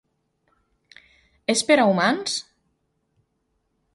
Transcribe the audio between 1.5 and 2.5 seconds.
És per a humans?